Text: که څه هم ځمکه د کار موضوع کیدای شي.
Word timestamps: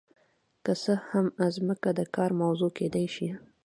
که 0.63 0.73
څه 0.83 0.93
هم 1.09 1.25
ځمکه 1.55 1.89
د 1.99 2.01
کار 2.15 2.31
موضوع 2.41 2.71
کیدای 2.77 3.07
شي. 3.15 3.29